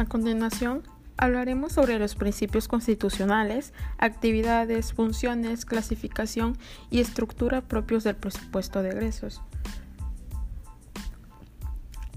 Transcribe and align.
A 0.00 0.06
continuación, 0.06 0.82
hablaremos 1.18 1.72
sobre 1.72 1.98
los 1.98 2.14
principios 2.14 2.68
constitucionales, 2.68 3.74
actividades, 3.98 4.94
funciones, 4.94 5.66
clasificación 5.66 6.56
y 6.88 7.00
estructura 7.00 7.60
propios 7.60 8.02
del 8.04 8.16
presupuesto 8.16 8.80
de 8.80 8.92
egresos. 8.92 9.42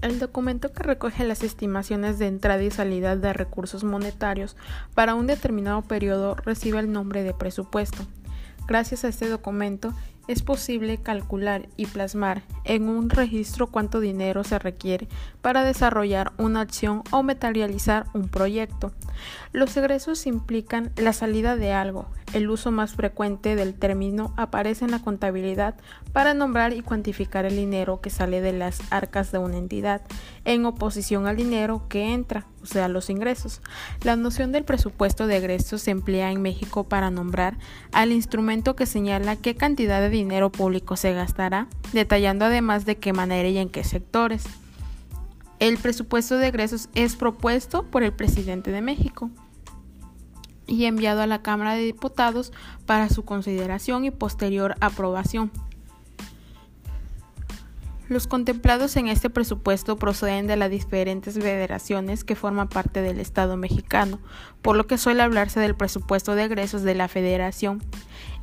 El 0.00 0.18
documento 0.18 0.72
que 0.72 0.82
recoge 0.82 1.24
las 1.24 1.42
estimaciones 1.42 2.18
de 2.18 2.28
entrada 2.28 2.62
y 2.62 2.70
salida 2.70 3.16
de 3.16 3.34
recursos 3.34 3.84
monetarios 3.84 4.56
para 4.94 5.14
un 5.14 5.26
determinado 5.26 5.82
periodo 5.82 6.36
recibe 6.36 6.78
el 6.78 6.90
nombre 6.90 7.22
de 7.22 7.34
presupuesto. 7.34 8.06
Gracias 8.66 9.04
a 9.04 9.08
este 9.08 9.28
documento 9.28 9.92
es 10.28 10.42
posible 10.42 10.98
calcular 10.98 11.68
y 11.76 11.86
plasmar 11.86 12.42
en 12.64 12.88
un 12.88 13.10
registro 13.10 13.66
cuánto 13.68 14.00
dinero 14.00 14.44
se 14.44 14.58
requiere 14.58 15.08
para 15.42 15.64
desarrollar 15.64 16.32
una 16.38 16.60
acción 16.60 17.02
o 17.10 17.22
materializar 17.22 18.06
un 18.14 18.28
proyecto. 18.28 18.92
Los 19.52 19.76
egresos 19.76 20.26
implican 20.26 20.92
la 20.96 21.12
salida 21.12 21.56
de 21.56 21.72
algo. 21.72 22.06
El 22.32 22.50
uso 22.50 22.72
más 22.72 22.94
frecuente 22.94 23.54
del 23.54 23.74
término 23.74 24.34
aparece 24.36 24.84
en 24.84 24.90
la 24.90 24.98
contabilidad 24.98 25.76
para 26.12 26.34
nombrar 26.34 26.72
y 26.72 26.82
cuantificar 26.82 27.44
el 27.44 27.56
dinero 27.56 28.00
que 28.00 28.10
sale 28.10 28.40
de 28.40 28.52
las 28.52 28.80
arcas 28.90 29.30
de 29.30 29.38
una 29.38 29.58
entidad, 29.58 30.02
en 30.44 30.64
oposición 30.66 31.26
al 31.26 31.36
dinero 31.36 31.86
que 31.88 32.12
entra, 32.12 32.46
o 32.64 32.66
sea, 32.66 32.88
los 32.88 33.10
ingresos. 33.10 33.60
La 34.02 34.16
noción 34.16 34.50
del 34.50 34.64
presupuesto 34.64 35.26
de 35.26 35.36
egresos 35.36 35.82
se 35.82 35.90
emplea 35.90 36.32
en 36.32 36.40
México 36.40 36.84
para 36.84 37.10
nombrar 37.10 37.58
al 37.92 38.10
instrumento 38.10 38.74
que 38.74 38.86
señala 38.86 39.36
qué 39.36 39.54
cantidad 39.54 40.00
de 40.00 40.08
dinero 40.08 40.50
público 40.50 40.96
se 40.96 41.12
gastará, 41.12 41.68
detallando 41.92 42.46
además 42.46 42.86
de 42.86 42.96
qué 42.96 43.12
manera 43.12 43.48
y 43.48 43.58
en 43.58 43.68
qué 43.68 43.84
sectores. 43.84 44.44
El 45.58 45.76
presupuesto 45.76 46.38
de 46.38 46.48
egresos 46.48 46.88
es 46.94 47.16
propuesto 47.16 47.84
por 47.84 48.02
el 48.02 48.12
presidente 48.12 48.72
de 48.72 48.80
México 48.80 49.30
y 50.66 50.86
enviado 50.86 51.20
a 51.20 51.26
la 51.26 51.42
Cámara 51.42 51.74
de 51.74 51.82
Diputados 51.82 52.50
para 52.86 53.10
su 53.10 53.26
consideración 53.26 54.06
y 54.06 54.10
posterior 54.10 54.74
aprobación. 54.80 55.52
Los 58.08 58.26
contemplados 58.26 58.96
en 58.96 59.08
este 59.08 59.30
presupuesto 59.30 59.96
proceden 59.96 60.46
de 60.46 60.56
las 60.56 60.70
diferentes 60.70 61.34
federaciones 61.34 62.22
que 62.22 62.36
forman 62.36 62.68
parte 62.68 63.00
del 63.00 63.18
Estado 63.18 63.56
mexicano, 63.56 64.20
por 64.60 64.76
lo 64.76 64.86
que 64.86 64.98
suele 64.98 65.22
hablarse 65.22 65.58
del 65.58 65.74
presupuesto 65.74 66.34
de 66.34 66.44
egresos 66.44 66.82
de 66.82 66.94
la 66.94 67.08
Federación. 67.08 67.82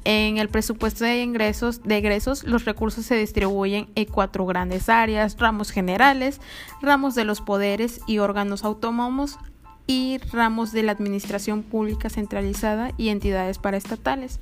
En 0.03 0.39
el 0.39 0.49
presupuesto 0.49 1.03
de 1.03 1.21
ingresos, 1.21 1.83
de 1.83 1.97
egresos, 1.97 2.43
los 2.43 2.65
recursos 2.65 3.05
se 3.05 3.15
distribuyen 3.15 3.87
en 3.93 4.05
cuatro 4.05 4.47
grandes 4.47 4.89
áreas, 4.89 5.37
ramos 5.37 5.69
generales, 5.69 6.41
ramos 6.81 7.13
de 7.13 7.25
los 7.25 7.41
poderes 7.41 8.01
y 8.07 8.17
órganos 8.17 8.63
autónomos 8.63 9.37
y 9.85 10.17
ramos 10.31 10.71
de 10.71 10.81
la 10.81 10.93
administración 10.93 11.61
pública 11.61 12.09
centralizada 12.09 12.93
y 12.97 13.09
entidades 13.09 13.59
paraestatales. 13.59 14.39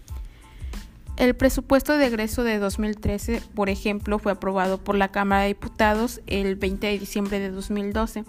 El 1.19 1.35
presupuesto 1.35 1.97
de 1.97 2.07
egreso 2.07 2.45
de 2.45 2.59
2013, 2.59 3.41
por 3.53 3.67
ejemplo, 3.67 4.19
fue 4.19 4.31
aprobado 4.31 4.77
por 4.77 4.95
la 4.95 5.09
Cámara 5.09 5.41
de 5.41 5.49
Diputados 5.49 6.21
el 6.27 6.55
20 6.55 6.87
de 6.87 6.97
diciembre 6.97 7.41
de 7.41 7.51
2012. 7.51 8.23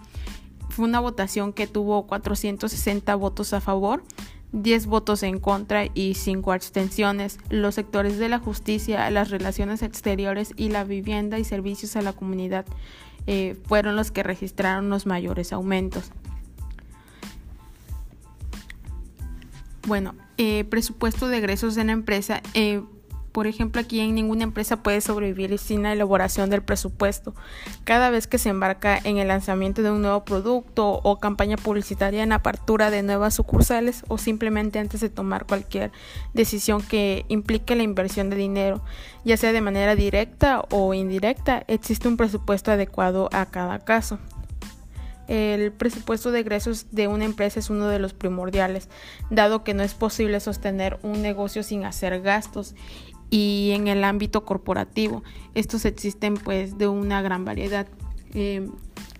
Fue 0.70 0.86
una 0.86 0.98
votación 0.98 1.52
que 1.52 1.68
tuvo 1.68 2.08
460 2.08 3.14
votos 3.14 3.52
a 3.52 3.60
favor, 3.60 4.02
10 4.50 4.86
votos 4.86 5.22
en 5.22 5.38
contra 5.38 5.84
y 5.94 6.14
5 6.14 6.50
abstenciones. 6.50 7.38
Los 7.48 7.76
sectores 7.76 8.18
de 8.18 8.28
la 8.28 8.40
justicia, 8.40 9.08
las 9.10 9.30
relaciones 9.30 9.82
exteriores 9.82 10.52
y 10.56 10.70
la 10.70 10.82
vivienda 10.82 11.38
y 11.38 11.44
servicios 11.44 11.94
a 11.94 12.02
la 12.02 12.12
comunidad 12.12 12.66
eh, 13.28 13.56
fueron 13.66 13.94
los 13.94 14.10
que 14.10 14.24
registraron 14.24 14.90
los 14.90 15.06
mayores 15.06 15.52
aumentos. 15.52 16.10
Bueno, 19.86 20.16
eh, 20.42 20.64
presupuesto 20.64 21.28
de 21.28 21.36
egresos 21.36 21.74
de 21.74 21.84
la 21.84 21.92
empresa. 21.92 22.40
Eh, 22.54 22.80
por 23.30 23.46
ejemplo, 23.46 23.78
aquí 23.78 24.00
en 24.00 24.14
ninguna 24.14 24.44
empresa 24.44 24.82
puede 24.82 25.02
sobrevivir 25.02 25.58
sin 25.58 25.82
la 25.82 25.92
elaboración 25.92 26.48
del 26.48 26.62
presupuesto. 26.62 27.34
Cada 27.84 28.08
vez 28.08 28.26
que 28.26 28.38
se 28.38 28.48
embarca 28.48 28.96
en 28.96 29.18
el 29.18 29.28
lanzamiento 29.28 29.82
de 29.82 29.90
un 29.90 30.00
nuevo 30.00 30.24
producto 30.24 30.98
o 31.04 31.20
campaña 31.20 31.58
publicitaria 31.58 32.22
en 32.22 32.32
apertura 32.32 32.90
de 32.90 33.02
nuevas 33.02 33.34
sucursales 33.34 34.02
o 34.08 34.16
simplemente 34.16 34.78
antes 34.78 35.02
de 35.02 35.10
tomar 35.10 35.44
cualquier 35.44 35.92
decisión 36.32 36.80
que 36.80 37.26
implique 37.28 37.76
la 37.76 37.82
inversión 37.82 38.30
de 38.30 38.36
dinero, 38.36 38.82
ya 39.26 39.36
sea 39.36 39.52
de 39.52 39.60
manera 39.60 39.94
directa 39.94 40.64
o 40.70 40.94
indirecta, 40.94 41.64
existe 41.68 42.08
un 42.08 42.16
presupuesto 42.16 42.72
adecuado 42.72 43.28
a 43.30 43.44
cada 43.44 43.78
caso. 43.80 44.18
El 45.30 45.70
presupuesto 45.70 46.32
de 46.32 46.40
egresos 46.40 46.86
de 46.90 47.06
una 47.06 47.24
empresa 47.24 47.60
es 47.60 47.70
uno 47.70 47.86
de 47.86 48.00
los 48.00 48.14
primordiales, 48.14 48.88
dado 49.30 49.62
que 49.62 49.74
no 49.74 49.84
es 49.84 49.94
posible 49.94 50.40
sostener 50.40 50.98
un 51.04 51.22
negocio 51.22 51.62
sin 51.62 51.84
hacer 51.84 52.20
gastos 52.20 52.74
y 53.30 53.70
en 53.72 53.86
el 53.86 54.02
ámbito 54.02 54.44
corporativo. 54.44 55.22
Estos 55.54 55.84
existen 55.84 56.34
pues 56.34 56.78
de 56.78 56.88
una 56.88 57.22
gran 57.22 57.44
variedad. 57.44 57.86
Eh, 58.34 58.68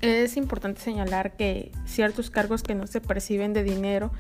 es 0.00 0.36
importante 0.36 0.80
señalar 0.80 1.36
que 1.36 1.70
ciertos 1.86 2.28
cargos 2.28 2.64
que 2.64 2.74
no 2.74 2.88
se 2.88 3.00
perciben 3.00 3.52
de 3.52 3.62
dinero 3.62 4.10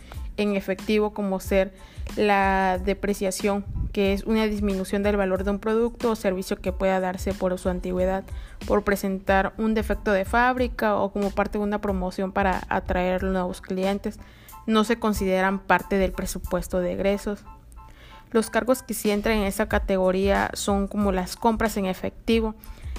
en 0.42 0.56
efectivo, 0.56 1.12
como 1.12 1.40
ser 1.40 1.72
la 2.16 2.78
depreciación, 2.78 3.64
que 3.92 4.12
es 4.12 4.24
una 4.24 4.46
disminución 4.46 5.02
del 5.02 5.16
valor 5.16 5.44
de 5.44 5.50
un 5.50 5.58
producto 5.58 6.10
o 6.10 6.16
servicio 6.16 6.56
que 6.56 6.72
pueda 6.72 7.00
darse 7.00 7.34
por 7.34 7.56
su 7.58 7.68
antigüedad, 7.68 8.24
por 8.66 8.82
presentar 8.82 9.52
un 9.58 9.74
defecto 9.74 10.12
de 10.12 10.24
fábrica 10.24 10.96
o 10.96 11.12
como 11.12 11.30
parte 11.30 11.58
de 11.58 11.64
una 11.64 11.80
promoción 11.80 12.32
para 12.32 12.62
atraer 12.68 13.22
nuevos 13.24 13.60
clientes, 13.60 14.18
no 14.66 14.84
se 14.84 14.98
consideran 14.98 15.58
parte 15.58 15.96
del 15.96 16.12
presupuesto 16.12 16.80
de 16.80 16.92
egresos. 16.92 17.44
Los 18.32 18.50
cargos 18.50 18.82
que 18.82 18.94
sí 18.94 19.10
entran 19.10 19.38
en 19.38 19.44
esa 19.44 19.68
categoría 19.68 20.50
son 20.54 20.86
como 20.86 21.12
las 21.12 21.36
compras 21.36 21.76
en 21.76 21.86
efectivo, 21.86 22.54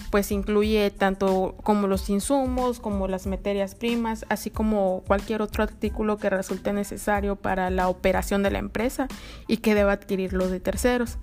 pues 0.09 0.31
incluye 0.31 0.91
tanto 0.91 1.55
como 1.63 1.87
los 1.87 2.09
insumos, 2.09 2.79
como 2.79 3.07
las 3.07 3.27
materias 3.27 3.75
primas, 3.75 4.25
así 4.29 4.49
como 4.49 5.03
cualquier 5.07 5.41
otro 5.41 5.63
artículo 5.63 6.17
que 6.17 6.29
resulte 6.29 6.73
necesario 6.73 7.37
para 7.37 7.69
la 7.69 7.87
operación 7.87 8.43
de 8.43 8.51
la 8.51 8.59
empresa 8.59 9.07
y 9.47 9.57
que 9.57 9.73
deba 9.73 9.93
adquirirlo 9.93 10.49
de 10.49 10.59
terceros. 10.59 11.17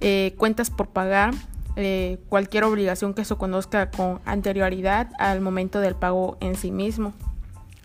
Eh, 0.00 0.34
cuentas 0.38 0.70
por 0.70 0.88
pagar, 0.88 1.32
eh, 1.76 2.18
cualquier 2.28 2.64
obligación 2.64 3.14
que 3.14 3.24
se 3.24 3.36
conozca 3.36 3.90
con 3.90 4.20
anterioridad 4.24 5.10
al 5.18 5.40
momento 5.40 5.80
del 5.80 5.94
pago 5.94 6.36
en 6.40 6.56
sí 6.56 6.72
mismo 6.72 7.14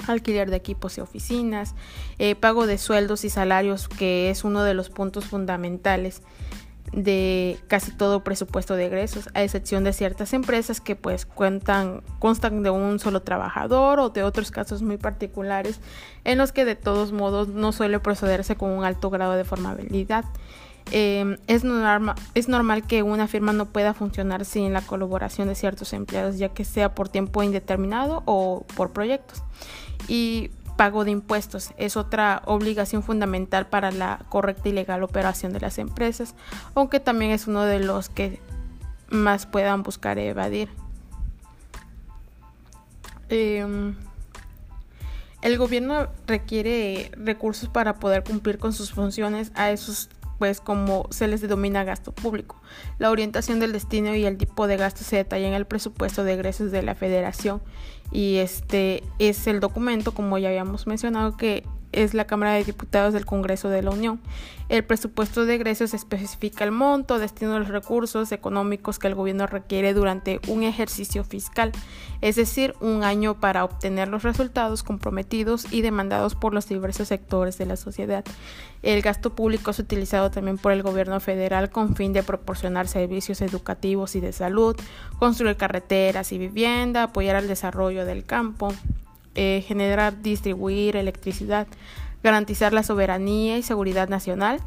alquiler 0.10 0.50
de 0.50 0.58
equipos 0.58 0.98
y 0.98 1.02
oficinas, 1.02 1.76
eh, 2.20 2.36
pago 2.36 2.68
de 2.68 2.78
sueldos 2.78 3.24
y 3.26 3.30
salarios, 3.30 3.88
que 3.88 4.30
es 4.30 4.44
uno 4.44 4.64
de 4.64 4.74
los 4.74 4.90
puntos 4.90 5.26
fundamentales 5.26 6.22
de 6.94 7.60
casi 7.68 7.92
todo 7.92 8.24
presupuesto 8.24 8.76
de 8.76 8.86
egresos, 8.86 9.30
a 9.34 9.44
excepción 9.44 9.84
de 9.84 9.94
ciertas 9.94 10.34
empresas 10.34 10.80
que 10.80 10.96
pues 10.96 11.26
cuentan, 11.26 12.02
constan 12.20 12.64
de 12.64 12.70
un 12.70 13.00
solo 13.00 13.22
trabajador 13.22 14.00
o 14.00 14.10
de 14.10 14.24
otros 14.24 14.52
casos 14.52 14.82
muy 14.82 14.98
particulares 14.98 15.80
en 16.24 16.38
los 16.38 16.52
que 16.52 16.66
de 16.66 16.76
todos 16.76 17.12
modos 17.12 17.50
no 17.50 17.72
suele 17.72 18.00
procederse 18.00 18.56
con 18.56 18.72
un 18.72 18.86
alto 18.86 19.10
grado 19.10 19.34
de 19.34 19.44
formabilidad. 19.44 20.26
Em, 20.92 21.38
es, 21.48 21.64
es 22.34 22.48
normal 22.48 22.88
que 22.88 23.04
una 23.04 23.28
firma 23.28 23.52
no 23.52 23.66
pueda 23.66 23.94
funcionar 23.94 24.46
sin 24.46 24.72
la 24.72 24.82
colaboración 24.82 25.50
de 25.50 25.56
ciertos 25.56 25.92
empleados, 25.94 26.38
ya 26.38 26.50
que 26.50 26.64
sea 26.64 26.96
por 26.96 27.10
tiempo 27.10 27.44
indeterminado 27.44 28.24
o 28.26 28.66
por 28.76 28.92
proyectos 28.92 29.44
y 30.08 30.52
pago 30.78 31.04
de 31.04 31.12
impuestos 31.12 31.72
es 31.78 31.98
otra 31.98 32.44
obligación 32.46 33.04
fundamental 33.04 33.68
para 33.68 33.92
la 33.92 34.20
correcta 34.30 34.70
y 34.70 34.72
legal 34.72 35.04
operación 35.04 35.52
de 35.52 35.60
las 35.60 35.80
empresas, 35.80 36.36
aunque 36.76 37.00
también 37.00 37.32
es 37.32 37.48
uno 37.48 37.64
de 37.64 37.80
los 37.80 38.10
que 38.10 38.40
más 39.10 39.46
puedan 39.46 39.84
buscar 39.84 40.20
evadir. 40.20 40.70
Em, 43.30 43.96
el 45.42 45.58
gobierno 45.58 46.08
requiere 46.28 47.12
recursos 47.18 47.68
para 47.70 47.96
poder 47.96 48.24
cumplir 48.24 48.58
con 48.58 48.72
sus 48.72 48.92
funciones 48.92 49.52
a 49.56 49.72
esos 49.72 50.10
pues 50.40 50.62
como 50.62 51.08
se 51.10 51.28
les 51.28 51.42
denomina 51.42 51.84
gasto 51.84 52.12
público. 52.12 52.62
La 53.00 53.12
orientación 53.12 53.60
del 53.60 53.74
destino 53.74 54.16
y 54.16 54.26
el 54.26 54.38
tipo 54.38 54.68
de 54.68 54.78
gasto 54.78 55.04
se 55.04 55.18
detalla 55.18 55.48
en 55.48 55.54
el 55.54 55.66
presupuesto 55.66 56.24
de 56.24 56.34
egresos 56.34 56.72
de 56.72 56.84
la 56.84 56.96
federación 56.96 57.62
y 58.12 58.38
este 58.38 59.04
es 59.20 59.48
el 59.48 59.60
documento, 59.60 60.14
como 60.14 60.38
ya 60.38 60.50
habíamos 60.50 60.88
mencionado, 60.88 61.38
que 61.38 61.64
es 62.04 62.14
la 62.14 62.26
Cámara 62.26 62.54
de 62.54 62.64
Diputados 62.64 63.14
del 63.14 63.26
Congreso 63.26 63.70
de 63.70 63.82
la 63.82 63.92
Unión. 63.92 64.20
El 64.70 64.84
presupuesto 64.84 65.46
de 65.46 65.56
egresos 65.56 65.94
especifica 65.94 66.66
el 66.66 66.72
monto, 66.72 67.20
destino 67.20 67.54
de 67.54 67.60
los 67.60 67.70
recursos 67.70 68.32
económicos 68.34 69.00
que 69.00 69.08
el 69.08 69.16
gobierno 69.16 69.48
requiere 69.48 69.94
durante 69.94 70.42
un 70.48 70.64
ejercicio 70.64 71.24
fiscal, 71.24 71.72
es 72.20 72.36
decir, 72.36 72.76
un 72.82 73.04
año 73.04 73.40
para 73.40 73.64
obtener 73.64 74.10
los 74.10 74.24
resultados 74.24 74.84
comprometidos 74.84 75.72
y 75.72 75.82
demandados 75.82 76.36
por 76.36 76.54
los 76.54 76.68
diversos 76.68 77.08
sectores 77.08 77.58
de 77.58 77.66
la 77.66 77.78
sociedad. 77.78 78.26
El 78.84 79.02
gasto 79.02 79.36
público 79.36 79.72
es 79.72 79.80
utilizado 79.80 80.32
también 80.32 80.58
por 80.58 80.74
el 80.74 80.84
gobierno 80.84 81.20
federal 81.20 81.70
con 81.70 81.96
fin 81.96 82.12
de 82.12 82.24
proporcionar 82.24 82.88
servicios 82.88 83.42
educativos 83.42 84.16
y 84.16 84.20
de 84.20 84.34
salud, 84.34 84.76
construir 85.18 85.56
carreteras 85.56 86.32
y 86.34 86.38
vivienda, 86.38 87.04
apoyar 87.04 87.38
al 87.38 87.48
desarrollo 87.48 88.06
del 88.06 88.26
campo, 88.26 88.74
eh, 89.38 89.64
generar, 89.66 90.22
distribuir 90.22 90.96
electricidad, 90.96 91.68
garantizar 92.24 92.74
la 92.74 92.82
soberanía 92.82 93.58
y 93.58 93.64
seguridad 93.64 94.10
nacional, 94.10 94.60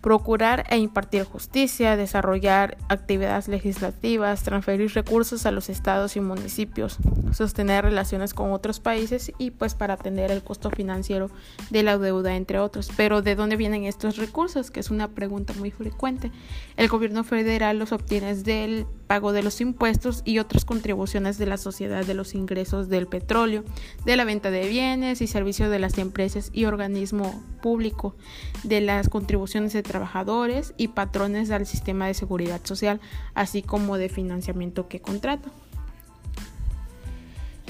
procurar 0.00 0.64
e 0.70 0.78
impartir 0.78 1.24
justicia, 1.24 1.96
desarrollar 1.96 2.78
actividades 2.88 3.48
legislativas, 3.48 4.42
transferir 4.42 4.90
recursos 4.94 5.44
a 5.44 5.50
los 5.50 5.68
estados 5.68 6.16
y 6.16 6.20
municipios, 6.20 6.96
sostener 7.32 7.84
relaciones 7.84 8.32
con 8.32 8.52
otros 8.52 8.80
países 8.80 9.32
y 9.38 9.50
pues 9.50 9.74
para 9.74 9.94
atender 9.94 10.30
el 10.30 10.42
costo 10.42 10.70
financiero 10.70 11.30
de 11.68 11.82
la 11.82 11.98
deuda, 11.98 12.36
entre 12.36 12.58
otros. 12.58 12.90
Pero 12.96 13.20
¿de 13.20 13.34
dónde 13.34 13.56
vienen 13.56 13.84
estos 13.84 14.16
recursos? 14.16 14.70
Que 14.70 14.80
es 14.80 14.90
una 14.90 15.08
pregunta 15.08 15.52
muy 15.58 15.70
frecuente. 15.70 16.32
El 16.76 16.88
gobierno 16.88 17.22
federal 17.22 17.78
los 17.78 17.92
obtiene 17.92 18.34
del 18.34 18.86
pago 19.10 19.32
de 19.32 19.42
los 19.42 19.60
impuestos 19.60 20.22
y 20.24 20.38
otras 20.38 20.64
contribuciones 20.64 21.36
de 21.36 21.44
la 21.44 21.56
sociedad 21.56 22.06
de 22.06 22.14
los 22.14 22.32
ingresos 22.36 22.88
del 22.88 23.08
petróleo, 23.08 23.64
de 24.04 24.16
la 24.16 24.24
venta 24.24 24.52
de 24.52 24.68
bienes 24.68 25.20
y 25.20 25.26
servicios 25.26 25.68
de 25.68 25.80
las 25.80 25.98
empresas 25.98 26.50
y 26.52 26.66
organismo 26.66 27.42
público, 27.60 28.14
de 28.62 28.80
las 28.80 29.08
contribuciones 29.08 29.72
de 29.72 29.82
trabajadores 29.82 30.74
y 30.76 30.86
patrones 30.86 31.50
al 31.50 31.66
sistema 31.66 32.06
de 32.06 32.14
seguridad 32.14 32.60
social, 32.62 33.00
así 33.34 33.62
como 33.62 33.98
de 33.98 34.10
financiamiento 34.10 34.86
que 34.86 35.00
contrata. 35.00 35.50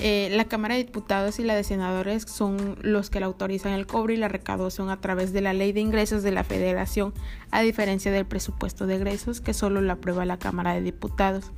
Eh, 0.02 0.30
la 0.32 0.46
Cámara 0.46 0.76
de 0.76 0.84
Diputados 0.84 1.38
y 1.38 1.42
la 1.42 1.54
de 1.54 1.62
Senadores 1.62 2.22
son 2.22 2.78
los 2.80 3.10
que 3.10 3.20
la 3.20 3.26
autorizan 3.26 3.72
el 3.72 3.86
cobro 3.86 4.14
y 4.14 4.16
la 4.16 4.28
recaudación 4.28 4.88
a 4.88 4.98
través 4.98 5.34
de 5.34 5.42
la 5.42 5.52
Ley 5.52 5.72
de 5.72 5.80
Ingresos 5.80 6.22
de 6.22 6.32
la 6.32 6.42
Federación, 6.42 7.12
a 7.50 7.60
diferencia 7.60 8.10
del 8.10 8.24
presupuesto 8.24 8.86
de 8.86 8.96
egresos 8.96 9.42
que 9.42 9.52
solo 9.52 9.82
lo 9.82 9.92
aprueba 9.92 10.24
la 10.24 10.38
Cámara 10.38 10.72
de 10.72 10.80
Diputados. 10.80 11.52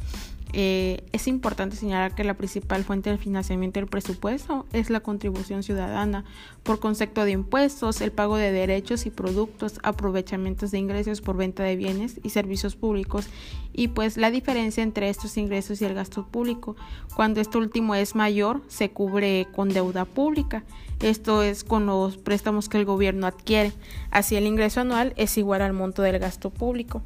Eh, 0.55 1.05
es 1.13 1.29
importante 1.29 1.77
señalar 1.77 2.15
que 2.15 2.25
la 2.25 2.35
principal 2.35 2.85
fuente 2.85 3.09
del 3.09 3.19
financiamiento 3.19 3.81
del 3.81 3.89
presupuesto 3.89 4.67
es 4.73 4.91
la 4.91 5.01
contribución 5.01 5.63
ciudadana 5.63 6.25
por 6.63 6.79
concepto 6.79 7.25
de 7.25 7.31
impuestos, 7.31 8.03
el 8.03 8.13
pago 8.13 8.37
de 8.37 8.53
derechos 8.53 9.07
y 9.07 9.11
productos, 9.11 9.81
aprovechamientos 9.83 10.71
de 10.71 10.79
ingresos 10.79 11.23
por 11.23 11.37
venta 11.39 11.63
de 11.63 11.77
bienes 11.77 12.21
y 12.23 12.31
servicios 12.31 12.77
públicos 12.77 13.29
y 13.73 13.89
pues 13.89 14.19
la 14.19 14.31
diferencia 14.31 14.83
entre 14.83 15.09
estos 15.09 15.39
ingresos 15.39 15.81
y 15.81 15.87
el 15.87 15.95
gasto 15.95 16.27
público. 16.27 16.77
Cuando 17.17 17.41
esto 17.41 17.59
último 17.59 17.95
es 17.95 18.15
mayor, 18.15 18.61
se 18.69 18.91
cubre 18.91 19.47
con 19.55 19.71
deuda 19.71 20.05
pública. 20.05 20.65
Esto 21.01 21.43
es 21.43 21.65
con 21.65 21.87
los 21.87 22.19
préstamos 22.19 22.69
que 22.69 22.79
el 22.79 22.85
gobierno 22.85 23.27
adquiere. 23.27 23.73
Así 24.11 24.37
el 24.37 24.47
ingreso 24.47 24.81
anual 24.81 25.15
es 25.17 25.37
igual 25.39 25.63
al 25.63 25.73
monto 25.73 26.03
del 26.03 26.19
gasto 26.19 26.51
público. 26.51 27.03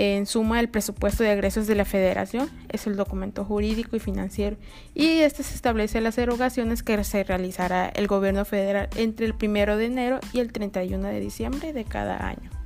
En 0.00 0.26
suma, 0.26 0.60
el 0.60 0.68
presupuesto 0.68 1.24
de 1.24 1.32
egresos 1.32 1.66
de 1.66 1.74
la 1.74 1.84
Federación 1.84 2.48
es 2.68 2.86
el 2.86 2.94
documento 2.94 3.44
jurídico 3.44 3.96
y 3.96 3.98
financiero 3.98 4.56
y 4.94 5.08
este 5.22 5.42
se 5.42 5.56
establece 5.56 6.00
las 6.00 6.16
erogaciones 6.18 6.84
que 6.84 7.02
se 7.02 7.24
realizará 7.24 7.88
el 7.88 8.06
gobierno 8.06 8.44
federal 8.44 8.88
entre 8.94 9.26
el 9.26 9.34
1 9.34 9.76
de 9.76 9.86
enero 9.86 10.20
y 10.32 10.38
el 10.38 10.52
31 10.52 11.08
de 11.08 11.18
diciembre 11.18 11.72
de 11.72 11.84
cada 11.84 12.28
año. 12.28 12.57